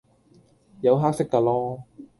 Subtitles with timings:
[0.81, 1.83] 有黑色架囉